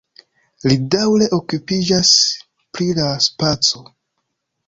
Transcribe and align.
Li 0.69 0.77
daŭre 0.95 1.25
okupiĝas 1.37 2.13
pri 2.77 2.87
la 3.01 3.09
spaco. 3.29 3.85